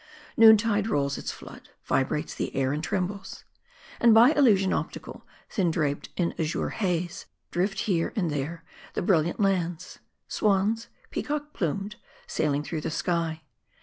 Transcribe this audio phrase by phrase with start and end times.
[0.35, 1.69] Noon tide rolls its flood.
[1.85, 3.43] Vibrates the air, and trembles.
[3.99, 9.39] And by illusion optical, thin draped in azure haze, drift here and there the brilliant
[9.39, 13.43] lands: 'swans x peacock plumaged, sailing through the sky.